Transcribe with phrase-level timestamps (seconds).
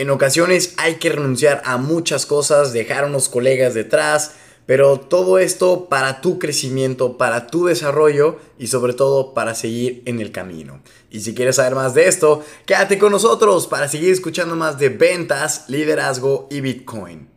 [0.00, 4.30] En ocasiones hay que renunciar a muchas cosas, dejar a unos colegas detrás,
[4.64, 10.18] pero todo esto para tu crecimiento, para tu desarrollo y sobre todo para seguir en
[10.18, 10.80] el camino.
[11.10, 14.88] Y si quieres saber más de esto, quédate con nosotros para seguir escuchando más de
[14.88, 17.28] ventas, liderazgo y Bitcoin.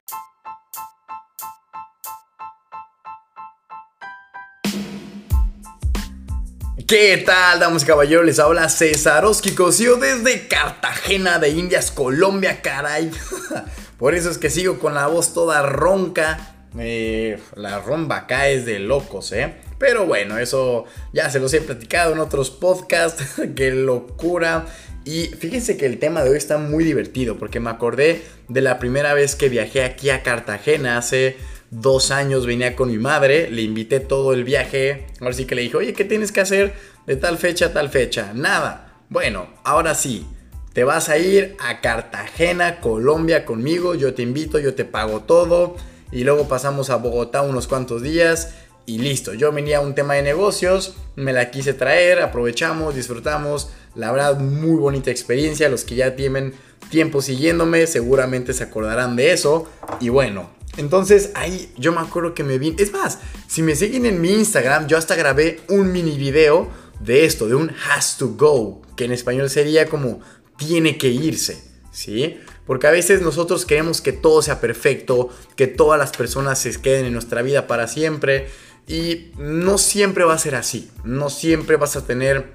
[6.88, 8.26] ¿Qué tal, damas y caballeros?
[8.26, 13.10] Les habla César Oski Cosío desde Cartagena de Indias, Colombia, caray.
[13.98, 18.66] Por eso es que sigo con la voz toda ronca eh, la romba acá es
[18.66, 19.54] de locos, ¿eh?
[19.78, 23.42] Pero bueno, eso ya se los he platicado en otros podcasts.
[23.56, 24.66] ¡Qué locura!
[25.06, 28.80] Y fíjense que el tema de hoy está muy divertido porque me acordé de la
[28.80, 31.36] primera vez que viajé aquí a Cartagena hace
[31.82, 32.46] dos años.
[32.46, 35.08] Venía con mi madre, le invité todo el viaje.
[35.20, 36.74] Ahora sí que le dije, oye, ¿qué tienes que hacer
[37.06, 38.32] de tal fecha a tal fecha?
[38.34, 39.00] Nada.
[39.10, 40.26] Bueno, ahora sí.
[40.74, 43.94] Te vas a ir a Cartagena, Colombia conmigo.
[43.94, 45.76] Yo te invito, yo te pago todo
[46.12, 48.56] y luego pasamos a Bogotá unos cuantos días
[48.88, 49.36] y listo.
[49.36, 53.70] Yo venía a un tema de negocios, me la quise traer, aprovechamos, disfrutamos.
[53.94, 55.70] La verdad, muy bonita experiencia.
[55.70, 56.54] Los que ya tienen
[56.90, 59.70] tiempo siguiéndome seguramente se acordarán de eso.
[60.00, 62.76] Y bueno, entonces ahí yo me acuerdo que me vi.
[62.78, 67.26] Es más, si me siguen en mi Instagram, yo hasta grabé un mini video de
[67.26, 70.22] esto, de un has to go, que en español sería como
[70.58, 71.72] tiene que irse.
[71.92, 72.40] ¿Sí?
[72.66, 77.06] Porque a veces nosotros queremos que todo sea perfecto, que todas las personas se queden
[77.06, 78.48] en nuestra vida para siempre.
[78.88, 80.90] Y no siempre va a ser así.
[81.04, 82.54] No siempre vas a tener...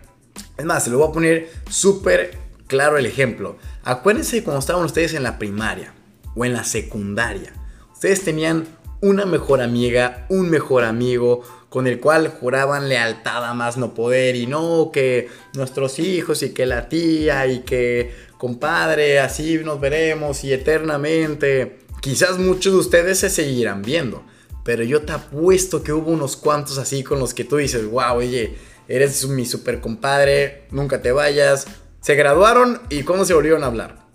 [0.56, 3.58] Es más, se lo voy a poner súper claro el ejemplo.
[3.84, 5.94] Acuérdense cuando estaban ustedes en la primaria
[6.34, 7.52] o en la secundaria.
[7.98, 8.64] Ustedes tenían
[9.00, 14.36] una mejor amiga, un mejor amigo, con el cual juraban lealtad a más no poder
[14.36, 20.44] y no que nuestros hijos y que la tía y que compadre, así nos veremos
[20.44, 21.80] y eternamente.
[22.00, 24.22] Quizás muchos de ustedes se seguirán viendo,
[24.62, 28.14] pero yo te apuesto que hubo unos cuantos así con los que tú dices, wow,
[28.18, 28.54] oye,
[28.86, 31.66] eres mi super compadre, nunca te vayas.
[32.00, 34.06] Se graduaron y ¿cómo se volvieron a hablar?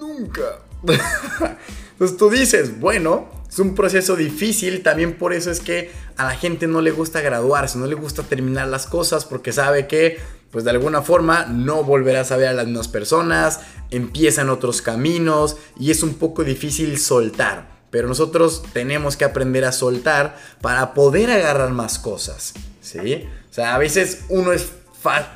[0.00, 0.60] Nunca.
[1.98, 6.36] Entonces tú dices, bueno, es un proceso difícil, también por eso es que a la
[6.36, 10.18] gente no le gusta graduarse, no le gusta terminar las cosas porque sabe que
[10.52, 13.60] pues de alguna forma no volverás a ver a las mismas personas,
[13.90, 17.78] empiezan otros caminos y es un poco difícil soltar.
[17.90, 23.26] Pero nosotros tenemos que aprender a soltar para poder agarrar más cosas, ¿sí?
[23.50, 24.68] O sea, a veces uno es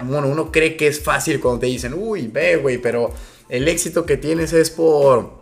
[0.05, 3.13] bueno, uno cree que es fácil cuando te dicen, uy, ve, güey, pero
[3.49, 5.42] el éxito que tienes es por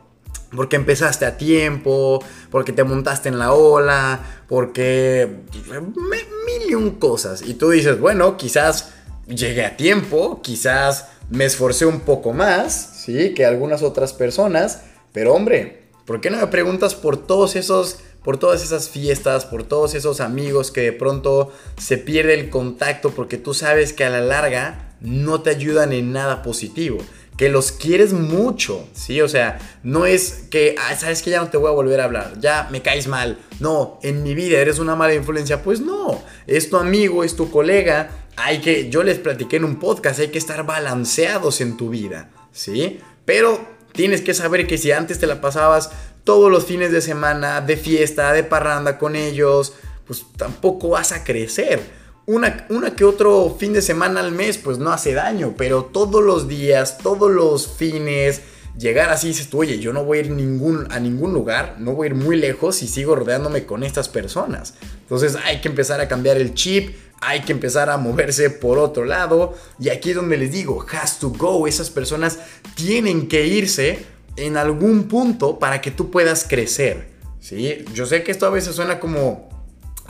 [0.54, 5.28] porque empezaste a tiempo, porque te montaste en la ola, porque
[5.70, 7.42] mil y un cosas.
[7.42, 8.92] Y tú dices, bueno, quizás
[9.26, 13.34] llegué a tiempo, quizás me esforcé un poco más, ¿sí?
[13.34, 18.36] Que algunas otras personas, pero hombre, ¿por qué no me preguntas por todos esos, por
[18.36, 23.36] todas esas fiestas, por todos esos amigos que de pronto se pierde el contacto porque
[23.36, 26.98] tú sabes que a la larga no te ayudan en nada positivo?
[27.40, 29.22] Que los quieres mucho, ¿sí?
[29.22, 32.04] O sea, no es que, ah, sabes que ya no te voy a volver a
[32.04, 33.38] hablar, ya me caes mal.
[33.60, 35.62] No, en mi vida eres una mala influencia.
[35.62, 39.78] Pues no, es tu amigo, es tu colega, hay que, yo les platiqué en un
[39.78, 43.00] podcast, hay que estar balanceados en tu vida, ¿sí?
[43.24, 43.58] Pero
[43.92, 45.90] tienes que saber que si antes te la pasabas
[46.24, 49.72] todos los fines de semana de fiesta, de parranda con ellos,
[50.06, 51.80] pues tampoco vas a crecer.
[52.30, 56.46] Una, que otro fin de semana al mes, pues no hace daño, pero todos los
[56.46, 58.42] días, todos los fines,
[58.78, 61.94] llegar así dices tú, oye, yo no voy a ir ningún, a ningún lugar, no
[61.94, 64.74] voy a ir muy lejos y sigo rodeándome con estas personas.
[65.00, 69.04] Entonces hay que empezar a cambiar el chip, hay que empezar a moverse por otro
[69.06, 69.54] lado.
[69.80, 71.66] Y aquí es donde les digo, has to go.
[71.66, 72.38] Esas personas
[72.76, 74.04] tienen que irse
[74.36, 77.08] en algún punto para que tú puedas crecer.
[77.40, 77.84] ¿sí?
[77.92, 79.59] Yo sé que esto a veces suena como,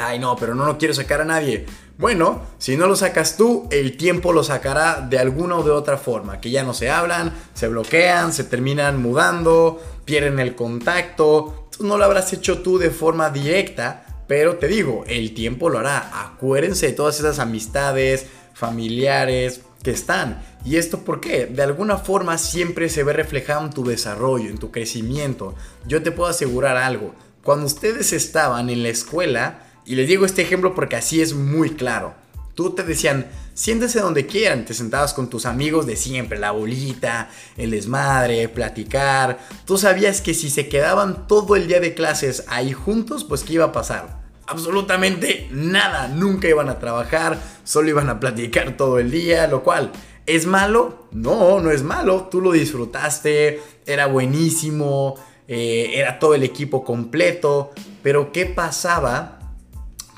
[0.01, 1.67] ay no, pero no, no quiero sacar a nadie.
[1.99, 5.99] Bueno, si no lo sacas tú, el tiempo lo sacará de alguna o de otra
[5.99, 6.41] forma.
[6.41, 11.69] Que ya no se hablan, se bloquean, se terminan mudando, pierden el contacto.
[11.77, 15.79] Tú no lo habrás hecho tú de forma directa, pero te digo, el tiempo lo
[15.79, 16.23] hará.
[16.23, 20.43] Acuérdense de todas esas amistades, familiares que están.
[20.65, 21.47] ¿Y esto por qué?
[21.47, 25.55] De alguna forma siempre se ve reflejado en tu desarrollo, en tu crecimiento.
[25.87, 27.15] Yo te puedo asegurar algo.
[27.43, 31.71] Cuando ustedes estaban en la escuela, y les digo este ejemplo porque así es muy
[31.71, 32.15] claro.
[32.55, 37.29] Tú te decían, siéntese donde quieran, te sentabas con tus amigos de siempre, la bolita,
[37.57, 39.41] el desmadre, platicar.
[39.65, 43.55] Tú sabías que si se quedaban todo el día de clases ahí juntos, pues ¿qué
[43.55, 44.21] iba a pasar?
[44.47, 46.07] absolutamente nada.
[46.07, 49.91] Nunca iban a trabajar, solo iban a platicar todo el día, lo cual
[50.25, 51.09] ¿Es malo?
[51.11, 52.29] No, no es malo.
[52.31, 55.17] Tú lo disfrutaste, era buenísimo,
[55.49, 57.73] eh, era todo el equipo completo.
[58.05, 59.40] Pero ¿qué pasaba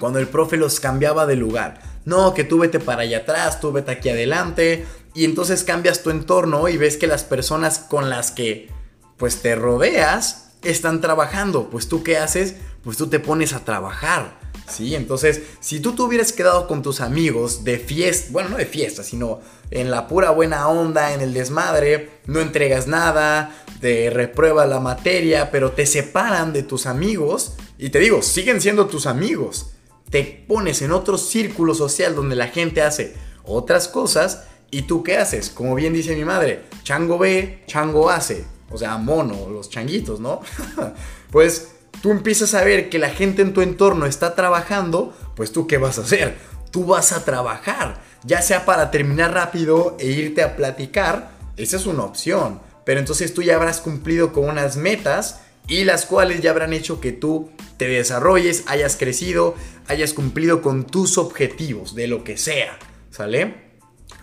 [0.03, 1.81] cuando el profe los cambiaba de lugar?
[2.05, 4.85] No, que tú vete para allá atrás, tú vete aquí adelante.
[5.15, 8.69] Y entonces cambias tu entorno y ves que las personas con las que
[9.17, 11.71] pues te rodeas están trabajando.
[11.71, 12.57] Pues tú qué haces?
[12.83, 14.41] Pues tú te pones a trabajar.
[14.69, 14.97] ¿Sí?
[14.97, 19.05] Entonces, si tú te hubieras quedado con tus amigos de fiesta, bueno, no de fiesta,
[19.05, 19.39] sino
[19.71, 25.53] en la pura buena onda, en el desmadre, no entregas nada, te reprueba la materia,
[25.53, 29.72] pero te separan de tus amigos, y te digo, siguen siendo tus amigos.
[30.13, 33.15] Te pones en otro círculo social donde la gente hace
[33.45, 35.51] otras cosas, y tú qué haces?
[35.51, 38.45] Como bien dice mi madre, chango ve, chango hace.
[38.71, 40.41] O sea, mono, los changuitos, ¿no?
[41.31, 45.67] pues tú empiezas a ver que la gente en tu entorno está trabajando, pues tú
[45.67, 46.39] qué vas a hacer?
[46.71, 51.85] Tú vas a trabajar, ya sea para terminar rápido e irte a platicar, esa es
[51.85, 56.51] una opción, pero entonces tú ya habrás cumplido con unas metas y las cuales ya
[56.51, 59.55] habrán hecho que tú te desarrolles, hayas crecido,
[59.89, 62.79] hayas cumplido con tus objetivos, de lo que sea,
[63.11, 63.73] ¿sale?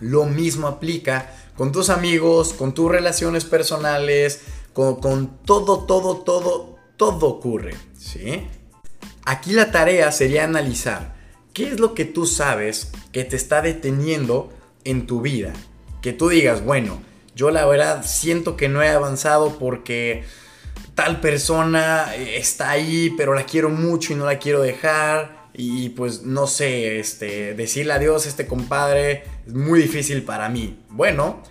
[0.00, 4.40] Lo mismo aplica con tus amigos, con tus relaciones personales,
[4.72, 8.46] con, con todo, todo, todo, todo ocurre, ¿sí?
[9.24, 11.14] Aquí la tarea sería analizar
[11.52, 14.52] qué es lo que tú sabes que te está deteniendo
[14.84, 15.52] en tu vida.
[16.00, 17.02] Que tú digas, bueno,
[17.34, 20.24] yo la verdad siento que no he avanzado porque
[20.94, 25.48] tal persona eh, está ahí, pero la quiero mucho y no la quiero dejar.
[25.52, 30.78] Y pues no sé, este, decirle adiós a este compadre es muy difícil para mí.
[30.90, 31.42] Bueno,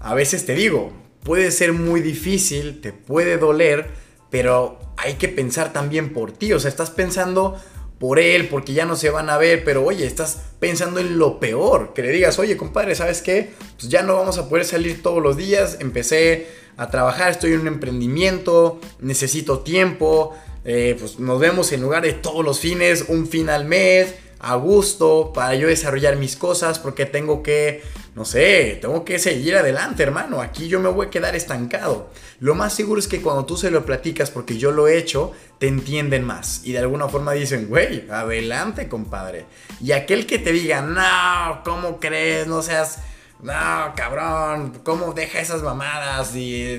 [0.00, 0.92] a veces te digo,
[1.22, 3.88] puede ser muy difícil, te puede doler,
[4.30, 7.60] pero hay que pensar también por ti, o sea, estás pensando
[7.98, 11.40] por él, porque ya no se van a ver, pero oye, estás pensando en lo
[11.40, 13.54] peor, que le digas, oye, compadre, ¿sabes qué?
[13.78, 16.46] Pues ya no vamos a poder salir todos los días, empecé
[16.76, 22.12] a trabajar, estoy en un emprendimiento, necesito tiempo, eh, pues nos vemos en lugar de
[22.12, 27.06] todos los fines, un fin al mes, a gusto, para yo desarrollar mis cosas, porque
[27.06, 27.82] tengo que
[28.16, 30.40] no sé, tengo que seguir adelante, hermano.
[30.40, 32.08] Aquí yo me voy a quedar estancado.
[32.40, 35.32] Lo más seguro es que cuando tú se lo platicas, porque yo lo he hecho,
[35.58, 36.62] te entienden más.
[36.64, 39.44] Y de alguna forma dicen, güey, adelante, compadre.
[39.82, 42.46] Y aquel que te diga, no, ¿cómo crees?
[42.46, 43.00] No seas,
[43.42, 46.34] no, cabrón, ¿cómo deja esas mamadas?
[46.34, 46.78] Y,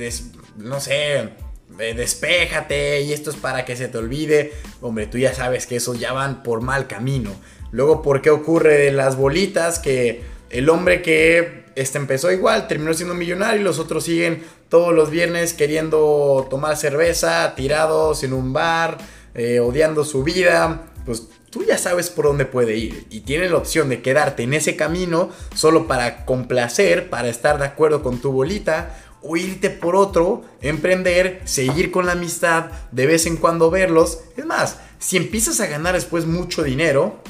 [0.58, 1.30] no sé,
[1.78, 4.54] despéjate y esto es para que se te olvide.
[4.82, 7.32] Hombre, tú ya sabes que esos ya van por mal camino.
[7.72, 13.14] Luego, ¿por qué ocurre las bolitas que el hombre que este, empezó igual, terminó siendo
[13.14, 18.98] millonario y los otros siguen todos los viernes queriendo tomar cerveza, tirados en un bar,
[19.36, 23.58] eh, odiando su vida, pues tú ya sabes por dónde puede ir y tienes la
[23.58, 28.34] opción de quedarte en ese camino solo para complacer, para estar de acuerdo con tu
[28.34, 34.20] bolita o irte por otro, emprender, seguir con la amistad, de vez en cuando verlos.
[34.36, 37.22] Es más, si empiezas a ganar después mucho dinero,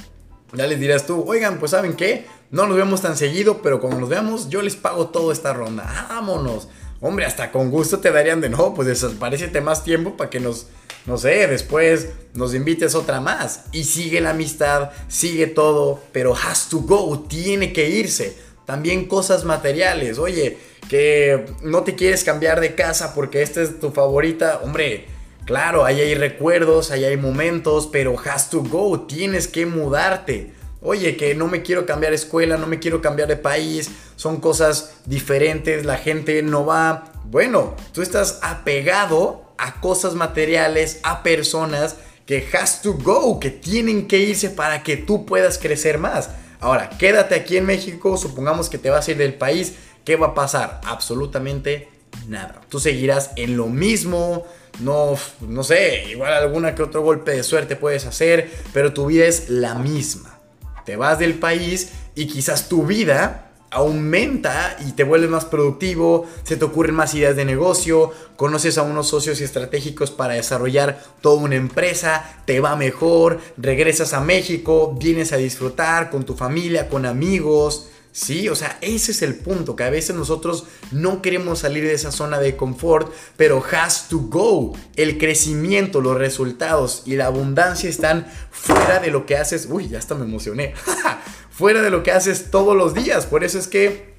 [0.54, 2.26] ya les dirás tú, oigan, pues ¿saben qué?
[2.50, 6.08] No nos vemos tan seguido, pero cuando nos veamos, yo les pago toda esta ronda.
[6.10, 6.68] Vámonos.
[7.00, 10.68] Hombre, hasta con gusto te darían de no, pues desaparecete más tiempo para que nos,
[11.06, 13.66] no sé, después nos invites otra más.
[13.72, 18.36] Y sigue la amistad, sigue todo, pero has to go, tiene que irse.
[18.66, 20.58] También cosas materiales, oye,
[20.90, 25.06] que no te quieres cambiar de casa porque esta es tu favorita, hombre,
[25.46, 30.57] claro, ahí hay recuerdos, ahí hay momentos, pero has to go, tienes que mudarte.
[30.82, 34.40] Oye, que no me quiero cambiar de escuela, no me quiero cambiar de país, son
[34.40, 37.12] cosas diferentes, la gente no va.
[37.26, 44.08] Bueno, tú estás apegado a cosas materiales, a personas que has to go, que tienen
[44.08, 46.30] que irse para que tú puedas crecer más.
[46.60, 49.74] Ahora, quédate aquí en México, supongamos que te vas a ir del país,
[50.06, 50.82] ¿qué va a pasar?
[50.86, 51.90] Absolutamente
[52.28, 52.62] nada.
[52.70, 54.46] Tú seguirás en lo mismo,
[54.80, 59.26] no, no sé, igual alguna que otro golpe de suerte puedes hacer, pero tu vida
[59.26, 60.37] es la misma
[60.88, 66.56] te vas del país y quizás tu vida aumenta y te vuelves más productivo, se
[66.56, 71.58] te ocurren más ideas de negocio, conoces a unos socios estratégicos para desarrollar toda una
[71.58, 77.90] empresa, te va mejor, regresas a México, vienes a disfrutar con tu familia, con amigos,
[78.18, 81.94] Sí, o sea, ese es el punto, que a veces nosotros no queremos salir de
[81.94, 84.74] esa zona de confort, pero has to go.
[84.96, 89.68] El crecimiento, los resultados y la abundancia están fuera de lo que haces.
[89.70, 90.74] Uy, ya hasta me emocioné.
[91.52, 93.28] fuera de lo que haces todos los días.
[93.28, 94.16] Por eso es que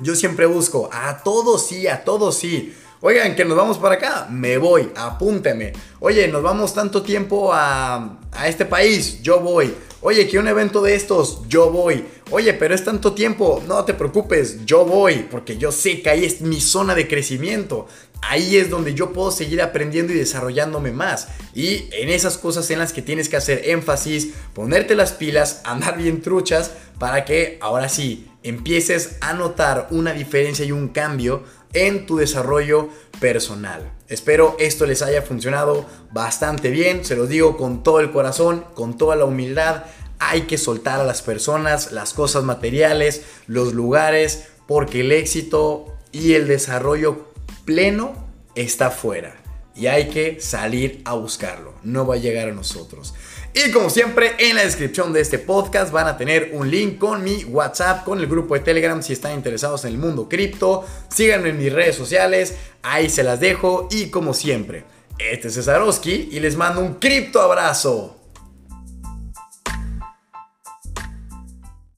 [0.00, 2.74] yo siempre busco a todos sí, a todos sí.
[3.02, 5.74] Oigan, que nos vamos para acá, me voy, apúnteme.
[6.00, 9.74] Oye, nos vamos tanto tiempo a, a este país, yo voy.
[10.04, 12.04] Oye, que un evento de estos, yo voy.
[12.32, 16.24] Oye, pero es tanto tiempo, no te preocupes, yo voy, porque yo sé que ahí
[16.24, 17.86] es mi zona de crecimiento.
[18.20, 21.28] Ahí es donde yo puedo seguir aprendiendo y desarrollándome más.
[21.54, 25.96] Y en esas cosas en las que tienes que hacer énfasis, ponerte las pilas, andar
[25.96, 32.06] bien truchas, para que ahora sí empieces a notar una diferencia y un cambio en
[32.06, 32.88] tu desarrollo
[33.20, 33.92] personal.
[34.08, 38.96] Espero esto les haya funcionado bastante bien, se los digo con todo el corazón, con
[38.96, 39.84] toda la humildad.
[40.18, 46.34] Hay que soltar a las personas, las cosas materiales, los lugares, porque el éxito y
[46.34, 47.26] el desarrollo
[47.64, 48.14] pleno
[48.54, 49.41] está fuera.
[49.74, 53.14] Y hay que salir a buscarlo, no va a llegar a nosotros.
[53.54, 57.22] Y como siempre, en la descripción de este podcast van a tener un link con
[57.22, 60.86] mi WhatsApp, con el grupo de Telegram si están interesados en el mundo cripto.
[61.08, 63.88] Síganme en mis redes sociales, ahí se las dejo.
[63.90, 64.84] Y como siempre,
[65.18, 68.21] este es Cesarowski y les mando un cripto abrazo.